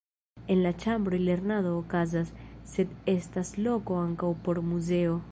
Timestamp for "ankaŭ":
4.07-4.31